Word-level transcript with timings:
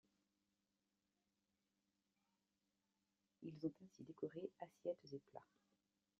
Ils 3.43 3.67
ont 3.67 3.73
ainsi 3.83 4.03
décoré 4.03 4.49
assiettes 4.59 5.13
et 5.13 5.21
plats. 5.29 5.45